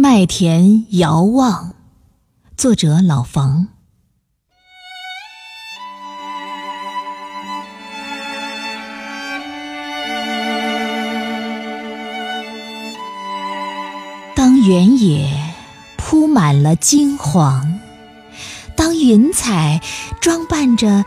[0.00, 1.74] 麦田遥望，
[2.56, 3.66] 作者老房。
[14.36, 15.52] 当原野
[15.96, 17.80] 铺满了金黄，
[18.76, 19.82] 当云彩
[20.20, 21.04] 装扮着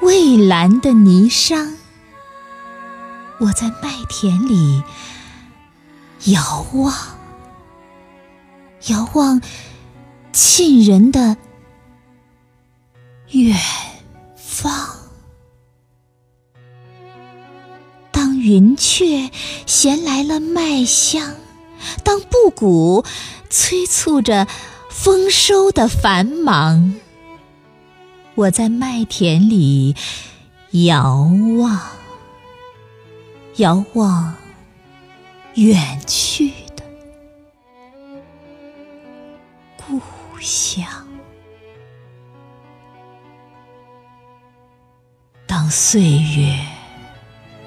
[0.00, 1.74] 蔚蓝的霓裳，
[3.38, 4.82] 我在麦田里
[6.24, 7.21] 遥望。
[8.88, 9.40] 遥望
[10.32, 11.36] 沁人的
[13.30, 13.56] 远
[14.36, 14.72] 方，
[18.10, 19.30] 当云雀
[19.66, 21.34] 衔来了麦香，
[22.02, 23.04] 当布谷
[23.48, 24.46] 催促着
[24.90, 26.94] 丰收的繁忙，
[28.34, 29.94] 我在麦田里
[30.72, 31.80] 遥望，
[33.56, 34.34] 遥望
[35.54, 36.21] 远去。
[40.12, 40.86] 故乡。
[45.46, 46.58] 当岁月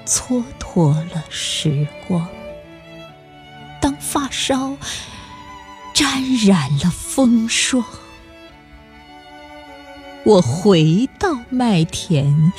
[0.04, 2.28] 蹉跎了时光，
[3.80, 4.76] 当发梢
[5.94, 7.84] 沾染了风霜，
[10.24, 12.52] 我回到麦田，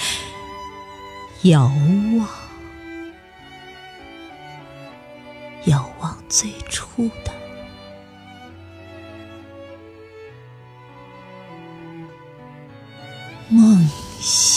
[1.43, 1.71] 遥
[2.17, 2.27] 望，
[5.65, 7.36] 遥望最初的。
[13.49, 13.87] 梦
[14.19, 14.56] 醒